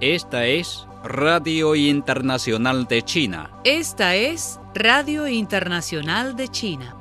[0.00, 3.50] Esta es Radio Internacional de China.
[3.64, 6.96] Esta es Radio Internacional de China.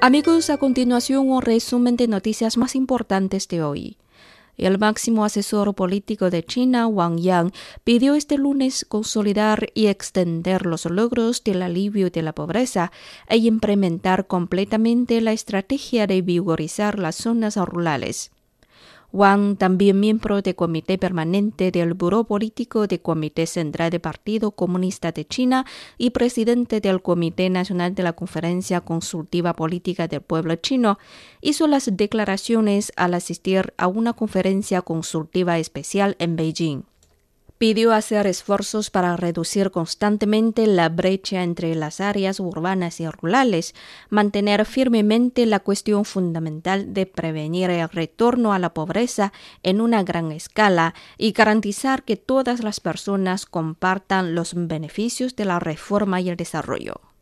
[0.00, 3.96] Amigos, a continuación un resumen de noticias más importantes de hoy.
[4.56, 10.84] El máximo asesor político de China, Wang Yang, pidió este lunes consolidar y extender los
[10.84, 12.92] logros del alivio de la pobreza
[13.28, 18.30] e implementar completamente la estrategia de vigorizar las zonas rurales.
[19.14, 25.12] Wang, también miembro del Comité Permanente del Buró Político del Comité Central del Partido Comunista
[25.12, 30.98] de China y presidente del Comité Nacional de la Conferencia Consultiva Política del Pueblo Chino,
[31.40, 36.82] hizo las declaraciones al asistir a una conferencia consultiva especial en Beijing
[37.58, 43.74] pidió hacer esfuerzos para reducir constantemente la brecha entre las áreas urbanas y rurales,
[44.10, 50.32] mantener firmemente la cuestión fundamental de prevenir el retorno a la pobreza en una gran
[50.32, 56.36] escala y garantizar que todas las personas compartan los beneficios de la reforma y el
[56.36, 57.13] desarrollo.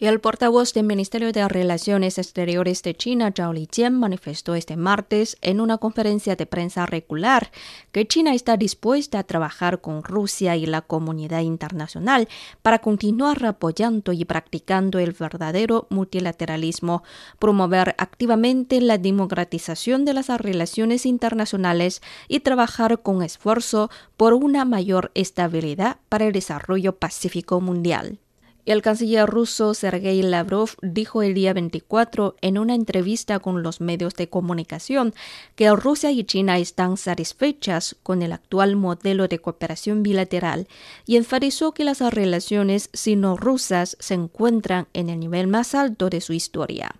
[0.00, 5.60] El portavoz del Ministerio de Relaciones Exteriores de China, Zhao Lijian, manifestó este martes en
[5.60, 7.52] una conferencia de prensa regular
[7.92, 12.28] que China está dispuesta a trabajar con Rusia y la comunidad internacional
[12.60, 17.04] para continuar apoyando y practicando el verdadero multilateralismo,
[17.38, 25.12] promover activamente la democratización de las relaciones internacionales y trabajar con esfuerzo por una mayor
[25.14, 28.18] estabilidad para el desarrollo pacífico mundial.
[28.66, 34.14] El canciller ruso Sergei Lavrov dijo el día 24 en una entrevista con los medios
[34.14, 35.12] de comunicación
[35.54, 40.66] que Rusia y China están satisfechas con el actual modelo de cooperación bilateral
[41.04, 46.32] y enfatizó que las relaciones sino-rusas se encuentran en el nivel más alto de su
[46.32, 46.94] historia.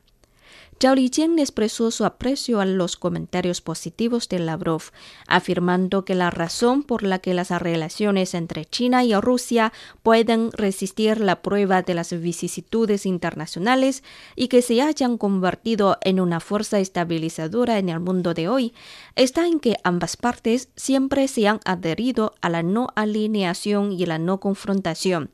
[0.80, 4.82] Zhao Lijian expresó su aprecio a los comentarios positivos de Lavrov,
[5.26, 11.20] afirmando que la razón por la que las relaciones entre China y Rusia pueden resistir
[11.20, 14.02] la prueba de las vicisitudes internacionales
[14.36, 18.74] y que se hayan convertido en una fuerza estabilizadora en el mundo de hoy
[19.16, 24.18] está en que ambas partes siempre se han adherido a la no alineación y la
[24.18, 25.30] no confrontación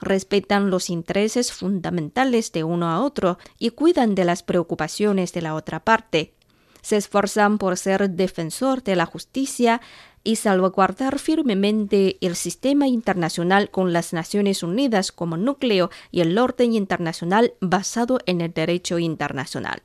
[0.00, 5.54] respetan los intereses fundamentales de uno a otro y cuidan de las preocupaciones de la
[5.54, 6.34] otra parte.
[6.82, 9.80] Se esfuerzan por ser defensor de la justicia
[10.24, 16.74] y salvaguardar firmemente el sistema internacional con las Naciones Unidas como núcleo y el orden
[16.74, 19.82] internacional basado en el derecho internacional.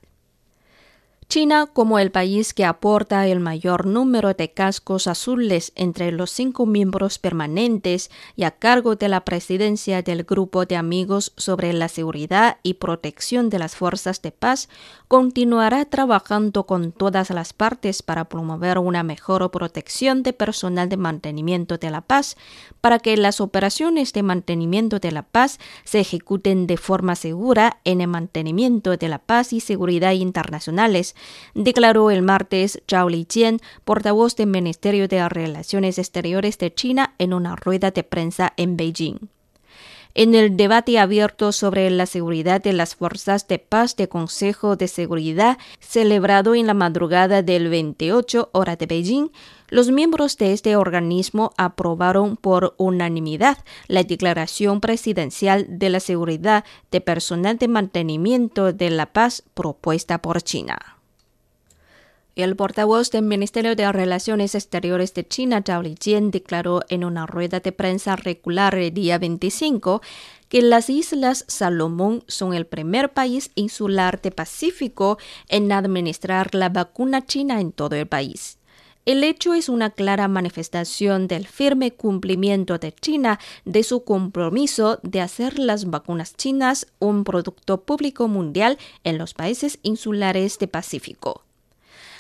[1.28, 6.66] China, como el país que aporta el mayor número de cascos azules entre los cinco
[6.66, 12.58] miembros permanentes y a cargo de la presidencia del Grupo de Amigos sobre la Seguridad
[12.64, 14.70] y Protección de las Fuerzas de Paz,
[15.08, 21.78] continuará trabajando con todas las partes para promover una mejor protección de personal de mantenimiento
[21.78, 22.38] de la paz,
[22.82, 28.02] para que las operaciones de mantenimiento de la paz se ejecuten de forma segura en
[28.02, 31.15] el mantenimiento de la paz y seguridad internacionales
[31.54, 37.56] declaró el martes Zhao Lijian, portavoz del Ministerio de Relaciones Exteriores de China, en una
[37.56, 39.30] rueda de prensa en Beijing.
[40.18, 44.88] En el debate abierto sobre la seguridad de las fuerzas de paz del Consejo de
[44.88, 49.28] Seguridad, celebrado en la madrugada del 28 hora de Beijing,
[49.68, 53.58] los miembros de este organismo aprobaron por unanimidad
[53.90, 60.42] la declaración presidencial de la seguridad de personal de mantenimiento de la paz propuesta por
[60.42, 60.95] China.
[62.36, 67.62] El portavoz del Ministerio de Relaciones Exteriores de China, Zhao Lijian, declaró en una rueda
[67.62, 70.02] de prensa regular el día 25
[70.50, 75.18] que las Islas Salomón son el primer país insular de Pacífico
[75.48, 78.58] en administrar la vacuna china en todo el país.
[79.06, 85.22] El hecho es una clara manifestación del firme cumplimiento de China de su compromiso de
[85.22, 91.45] hacer las vacunas chinas un producto público mundial en los países insulares de Pacífico.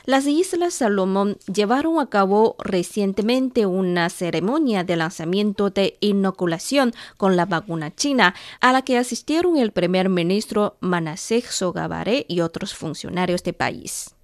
[0.06, 7.48] Las Islas Salomón llevaron a cabo recientemente una ceremonia de lanzamiento de inoculación con la
[7.48, 13.56] vacuna china, a la que asistieron el primer ministro Manasseh Sogavare y otros funcionarios del
[13.56, 14.15] país.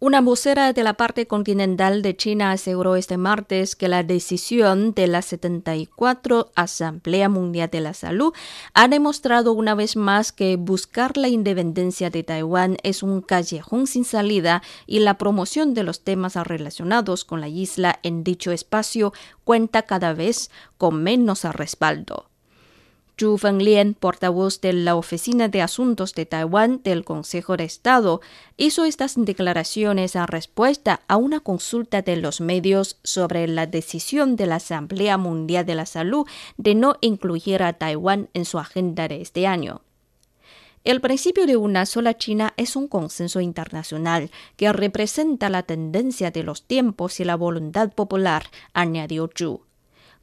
[0.00, 5.06] Una vocera de la parte continental de China aseguró este martes que la decisión de
[5.06, 8.34] la 74 Asamblea Mundial de la Salud
[8.74, 14.04] ha demostrado una vez más que buscar la independencia de Taiwán es un callejón sin
[14.04, 19.12] salida y la promoción de los temas relacionados con la isla en dicho espacio
[19.44, 22.33] cuenta cada vez con menos respaldo.
[23.16, 28.20] Zhu Fenglien, portavoz de la Oficina de Asuntos de Taiwán del Consejo de Estado,
[28.56, 34.46] hizo estas declaraciones en respuesta a una consulta de los medios sobre la decisión de
[34.46, 36.26] la Asamblea Mundial de la Salud
[36.56, 39.82] de no incluir a Taiwán en su agenda de este año.
[40.82, 46.42] El principio de una sola China es un consenso internacional que representa la tendencia de
[46.42, 48.44] los tiempos y la voluntad popular,
[48.74, 49.62] añadió Zhu.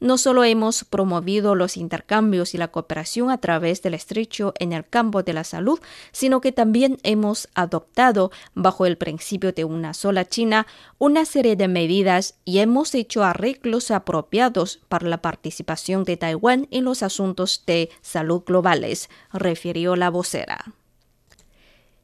[0.01, 4.83] No solo hemos promovido los intercambios y la cooperación a través del estrecho en el
[4.83, 5.79] campo de la salud,
[6.11, 10.65] sino que también hemos adoptado, bajo el principio de una sola China,
[10.97, 16.85] una serie de medidas y hemos hecho arreglos apropiados para la participación de Taiwán en
[16.85, 20.65] los asuntos de salud globales, refirió la vocera.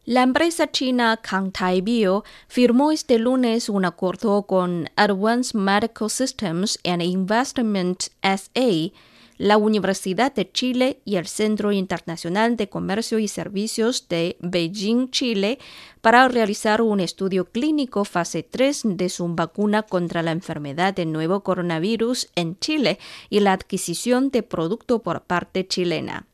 [0.07, 7.01] La empresa china Kangtai Bio firmó este lunes un acuerdo con Advanced Medical Systems and
[7.01, 8.93] Investment SA,
[9.37, 15.59] la Universidad de Chile y el Centro Internacional de Comercio y Servicios de Beijing, Chile,
[15.99, 21.43] para realizar un estudio clínico fase 3 de su vacuna contra la enfermedad de nuevo
[21.43, 22.97] coronavirus en Chile
[23.29, 26.27] y la adquisición de producto por parte chilena.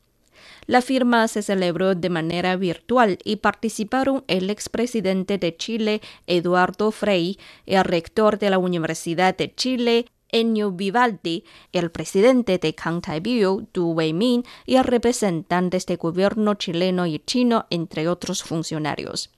[0.65, 7.37] La firma se celebró de manera virtual y participaron el expresidente de Chile, Eduardo Frei,
[7.65, 11.43] el rector de la Universidad de Chile, Ennio Vivaldi,
[11.73, 12.75] el presidente de
[13.21, 19.29] Bio, Du Weimin, y representantes del gobierno chileno y chino, entre otros funcionarios.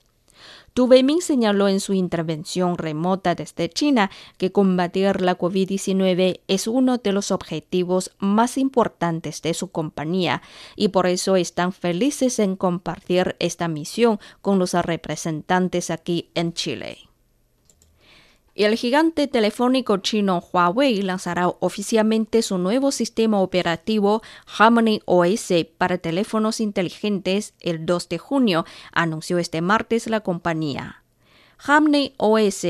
[0.76, 0.86] Tu
[1.22, 7.30] señaló en su intervención remota desde China que combatir la COVID-19 es uno de los
[7.30, 10.42] objetivos más importantes de su compañía
[10.76, 17.05] y por eso están felices en compartir esta misión con los representantes aquí en Chile.
[18.56, 26.60] El gigante telefónico chino Huawei lanzará oficialmente su nuevo sistema operativo Harmony OS para teléfonos
[26.60, 31.02] inteligentes el 2 de junio, anunció este martes la compañía.
[31.58, 32.62] Harmony OS,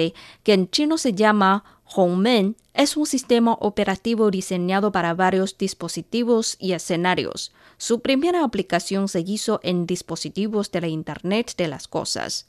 [0.42, 6.72] que en chino se llama Hongmen, es un sistema operativo diseñado para varios dispositivos y
[6.72, 7.52] escenarios.
[7.76, 12.48] Su primera aplicación se hizo en dispositivos de la Internet de las Cosas.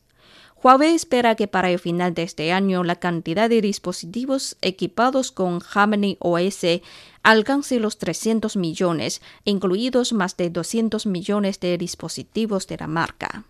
[0.68, 5.62] Huawei espera que para el final de este año la cantidad de dispositivos equipados con
[5.74, 6.82] Harmony OS
[7.24, 13.46] alcance los 300 millones, incluidos más de 200 millones de dispositivos de la marca.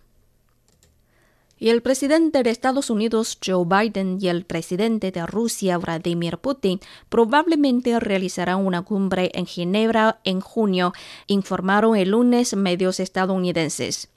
[1.58, 6.78] Y el presidente de Estados Unidos, Joe Biden, y el presidente de Rusia, Vladimir Putin,
[7.08, 10.92] probablemente realizarán una cumbre en Ginebra en junio,
[11.26, 14.08] informaron el lunes medios estadounidenses.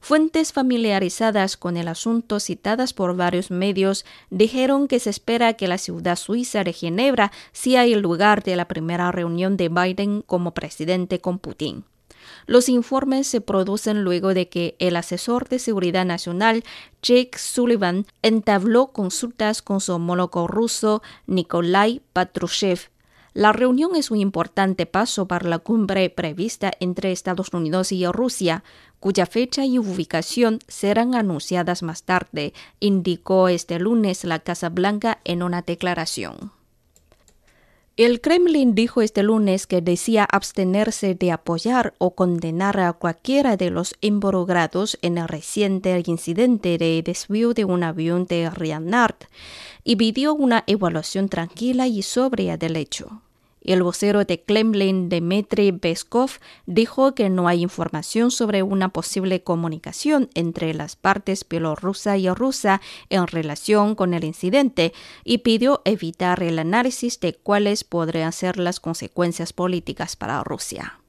[0.00, 5.78] Fuentes familiarizadas con el asunto citadas por varios medios dijeron que se espera que la
[5.78, 11.20] ciudad suiza de Ginebra sea el lugar de la primera reunión de Biden como presidente
[11.20, 11.84] con Putin.
[12.46, 16.64] Los informes se producen luego de que el asesor de seguridad nacional,
[17.02, 22.90] Jake Sullivan, entabló consultas con su homólogo ruso, Nikolai Patrushev,
[23.36, 28.64] la reunión es un importante paso para la cumbre prevista entre Estados Unidos y Rusia,
[28.98, 35.42] cuya fecha y ubicación serán anunciadas más tarde, indicó este lunes la Casa Blanca en
[35.42, 36.52] una declaración.
[37.98, 43.68] El Kremlin dijo este lunes que decía abstenerse de apoyar o condenar a cualquiera de
[43.68, 49.16] los involucrados en el reciente incidente de desvío de un avión de Ryanair
[49.84, 53.20] y pidió una evaluación tranquila y sobria del hecho.
[53.66, 56.30] El vocero de Kremlin, Dmitry Peskov,
[56.66, 62.80] dijo que no hay información sobre una posible comunicación entre las partes bielorrusa y rusa
[63.10, 64.92] en relación con el incidente
[65.24, 71.00] y pidió evitar el análisis de cuáles podrían ser las consecuencias políticas para Rusia.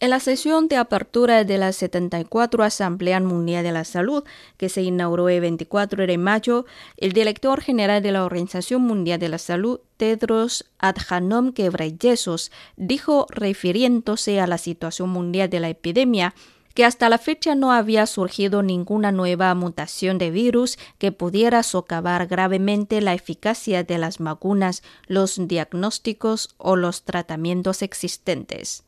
[0.00, 4.22] En la sesión de apertura de la 74 Asamblea Mundial de la Salud,
[4.56, 6.66] que se inauguró el 24 de mayo,
[6.98, 14.38] el director general de la Organización Mundial de la Salud, Tedros Adhanom Ghebreyesus, dijo, refiriéndose
[14.38, 16.32] a la situación mundial de la epidemia,
[16.74, 22.28] que hasta la fecha no había surgido ninguna nueva mutación de virus que pudiera socavar
[22.28, 28.84] gravemente la eficacia de las vacunas, los diagnósticos o los tratamientos existentes.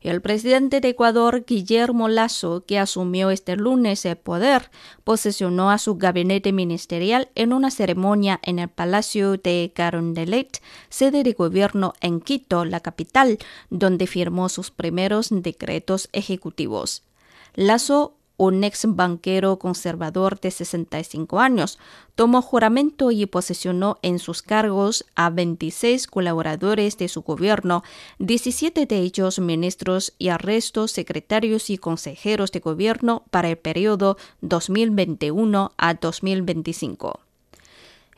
[0.00, 4.70] El presidente de Ecuador, Guillermo Lasso, que asumió este lunes el poder,
[5.02, 11.32] posesionó a su gabinete ministerial en una ceremonia en el Palacio de Carondelet, sede de
[11.32, 13.38] gobierno en Quito, la capital,
[13.70, 17.02] donde firmó sus primeros decretos ejecutivos.
[17.56, 21.78] Lasso un ex banquero conservador de 65 años,
[22.14, 27.82] tomó juramento y posesionó en sus cargos a 26 colaboradores de su gobierno,
[28.20, 35.72] 17 de ellos ministros y arrestos secretarios y consejeros de gobierno para el periodo 2021
[35.76, 37.27] a 2025.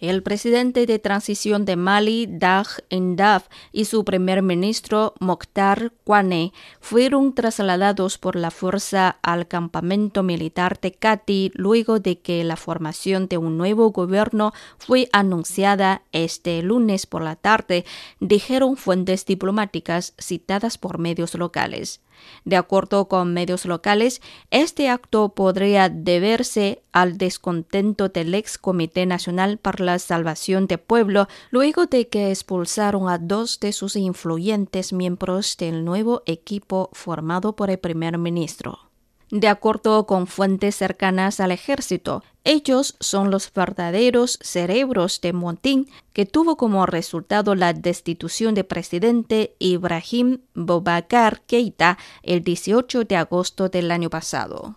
[0.01, 7.35] El presidente de transición de Mali, Dag Endaf, y su primer ministro, Mokhtar Kwane, fueron
[7.35, 13.37] trasladados por la fuerza al campamento militar de Kati luego de que la formación de
[13.37, 17.85] un nuevo gobierno fue anunciada este lunes por la tarde,
[18.21, 22.01] dijeron fuentes diplomáticas citadas por medios locales.
[22.45, 29.59] De acuerdo con medios locales, este acto podría deberse al descontento del ex Comité Nacional
[29.59, 35.57] para la Salvación del Pueblo luego de que expulsaron a dos de sus influyentes miembros
[35.57, 38.90] del nuevo equipo formado por el primer ministro.
[39.31, 46.27] De acuerdo con fuentes cercanas al ejército, ellos son los verdaderos cerebros de Montín, que
[46.27, 53.93] tuvo como resultado la destitución del presidente Ibrahim Boubacar Keita el 18 de agosto del
[53.93, 54.75] año pasado.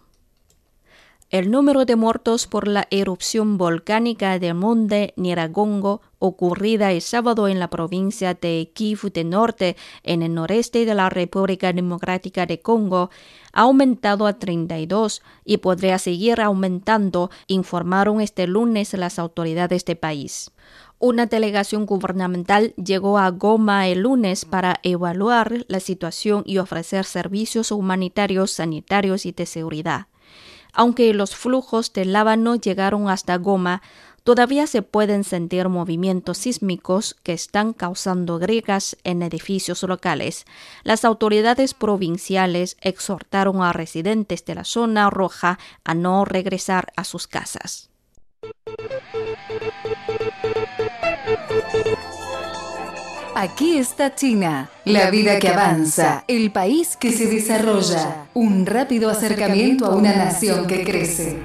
[1.34, 7.60] El número de muertos por la erupción volcánica del monte Niragongo ocurrida el sábado en
[7.60, 13.10] la provincia de Kivu del Norte, en el noreste de la República Democrática de Congo,
[13.52, 20.52] ha aumentado a 32 y podría seguir aumentando, informaron este lunes las autoridades del país.
[21.00, 27.72] Una delegación gubernamental llegó a Goma el lunes para evaluar la situación y ofrecer servicios
[27.72, 30.13] humanitarios, sanitarios y de seguridad.
[30.74, 33.82] Aunque los flujos de lava no llegaron hasta Goma,
[34.24, 40.46] todavía se pueden sentir movimientos sísmicos que están causando griegas en edificios locales.
[40.84, 47.28] Las autoridades provinciales exhortaron a residentes de la zona roja a no regresar a sus
[47.28, 47.90] casas.
[53.44, 59.86] Aquí está China, la vida que avanza, el país que se desarrolla, un rápido acercamiento
[59.86, 61.42] a una nación que crece.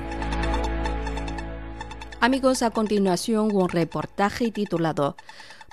[2.21, 5.17] Amigos, a continuación un reportaje titulado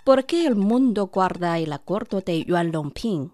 [0.03, 3.32] ¿Por qué el mundo guarda el acuerdo de Yuan Longping?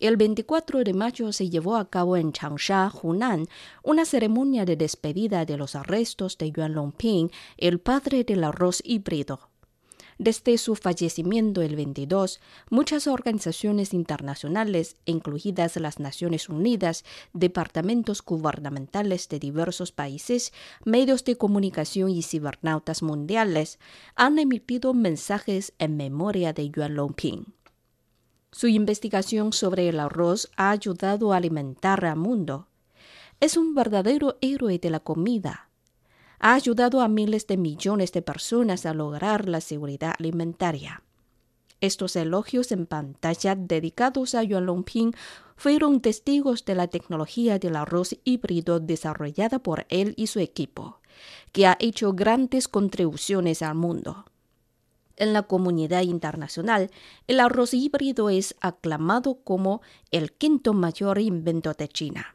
[0.00, 3.46] El 24 de mayo se llevó a cabo en Changsha, Hunan,
[3.84, 9.53] una ceremonia de despedida de los arrestos de Yuan Longping, el padre del arroz híbrido.
[10.18, 12.40] Desde su fallecimiento el 22,
[12.70, 20.52] muchas organizaciones internacionales, incluidas las Naciones Unidas, departamentos gubernamentales de diversos países,
[20.84, 23.80] medios de comunicación y cibernautas mundiales,
[24.14, 27.52] han emitido mensajes en memoria de Yuan Longping.
[28.52, 32.68] Su investigación sobre el arroz ha ayudado a alimentar al mundo.
[33.40, 35.63] Es un verdadero héroe de la comida
[36.44, 41.02] ha ayudado a miles de millones de personas a lograr la seguridad alimentaria.
[41.80, 45.14] Estos elogios en pantalla dedicados a Yuan Longping
[45.56, 51.00] fueron testigos de la tecnología del arroz híbrido desarrollada por él y su equipo,
[51.52, 54.26] que ha hecho grandes contribuciones al mundo.
[55.16, 56.90] En la comunidad internacional,
[57.26, 62.34] el arroz híbrido es aclamado como el quinto mayor invento de China.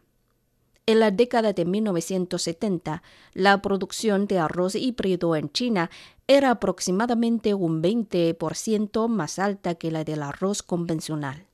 [0.89, 3.03] En la década de 1970,
[3.35, 5.91] la producción de arroz híbrido en China
[6.27, 11.45] era aproximadamente un 20% más alta que la del arroz convencional.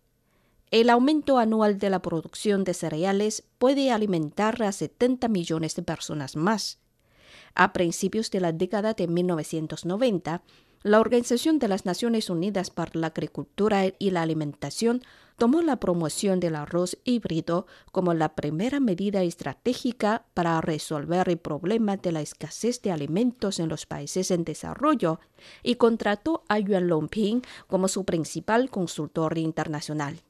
[0.72, 6.38] El aumento anual de la producción de cereales puede alimentar a 70 millones de personas
[6.38, 6.80] más.
[7.56, 10.44] A principios de la década de 1990,
[10.86, 15.02] la Organización de las Naciones Unidas para la Agricultura y la Alimentación
[15.36, 21.98] tomó la promoción del arroz híbrido como la primera medida estratégica para resolver el problema
[21.98, 25.20] de la escasez de alimentos en los países en desarrollo
[25.64, 30.22] y contrató a Yuan Longping como su principal consultor internacional.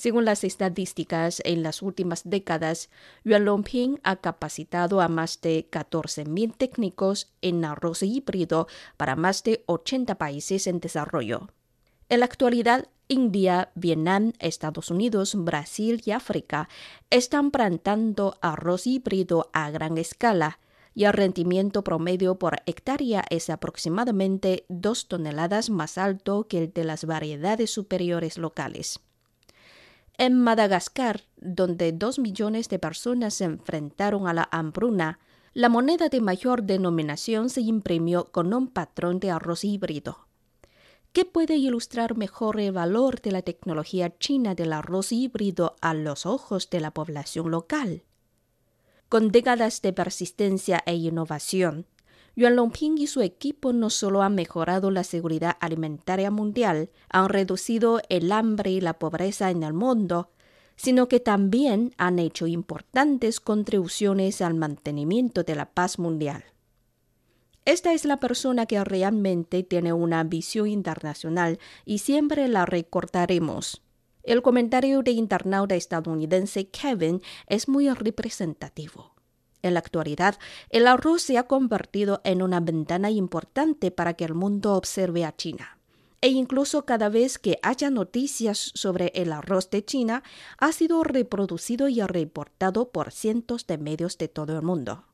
[0.00, 2.88] Según las estadísticas, en las últimas décadas,
[3.22, 8.66] Yuan Longping ha capacitado a más de 14.000 técnicos en arroz híbrido
[8.96, 11.50] para más de 80 países en desarrollo.
[12.08, 16.70] En la actualidad, India, Vietnam, Estados Unidos, Brasil y África
[17.10, 20.60] están plantando arroz híbrido a gran escala
[20.94, 26.84] y el rendimiento promedio por hectárea es aproximadamente dos toneladas más alto que el de
[26.84, 28.98] las variedades superiores locales.
[30.20, 35.18] En Madagascar, donde dos millones de personas se enfrentaron a la hambruna,
[35.54, 40.26] la moneda de mayor denominación se imprimió con un patrón de arroz híbrido.
[41.14, 46.26] ¿Qué puede ilustrar mejor el valor de la tecnología china del arroz híbrido a los
[46.26, 48.02] ojos de la población local?
[49.08, 51.86] Con décadas de persistencia e innovación,
[52.36, 58.00] Yuan Longping y su equipo no solo han mejorado la seguridad alimentaria mundial, han reducido
[58.08, 60.30] el hambre y la pobreza en el mundo,
[60.76, 66.44] sino que también han hecho importantes contribuciones al mantenimiento de la paz mundial.
[67.66, 73.82] Esta es la persona que realmente tiene una visión internacional y siempre la recordaremos.
[74.22, 79.14] El comentario de internauta estadounidense Kevin es muy representativo.
[79.62, 80.36] En la actualidad,
[80.70, 85.36] el arroz se ha convertido en una ventana importante para que el mundo observe a
[85.36, 85.78] China.
[86.22, 90.22] E incluso cada vez que haya noticias sobre el arroz de China,
[90.58, 95.04] ha sido reproducido y reportado por cientos de medios de todo el mundo.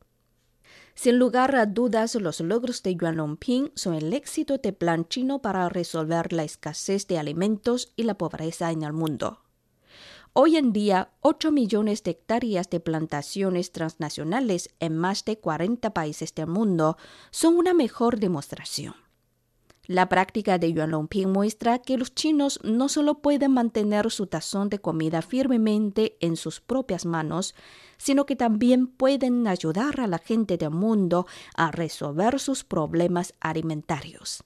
[0.95, 5.43] Sin lugar a dudas, los logros de Yuan Longping son el éxito del plan chino
[5.43, 9.46] para resolver la escasez de alimentos y la pobreza en el mundo.
[10.39, 16.35] Hoy en día, 8 millones de hectáreas de plantaciones transnacionales en más de 40 países
[16.35, 16.95] del mundo
[17.31, 18.93] son una mejor demostración.
[19.87, 24.69] La práctica de Yuan Longping muestra que los chinos no solo pueden mantener su tazón
[24.69, 27.55] de comida firmemente en sus propias manos,
[27.97, 31.25] sino que también pueden ayudar a la gente del mundo
[31.55, 34.43] a resolver sus problemas alimentarios.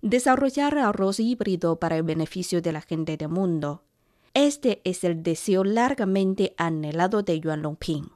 [0.00, 3.82] Desarrollar arroz híbrido para el beneficio de la gente del mundo
[4.34, 8.10] este es el deseo largamente anhelado de Yuan Longping.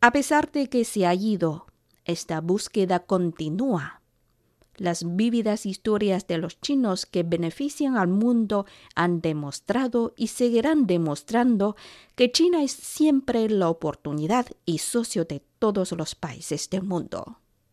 [0.00, 1.66] A pesar de que se ha ido,
[2.04, 4.00] esta búsqueda continúa.
[4.76, 8.64] Las vívidas historias de los chinos que benefician al mundo
[8.94, 11.76] han demostrado y seguirán demostrando
[12.14, 17.41] que China es siempre la oportunidad y socio de todos los países del mundo.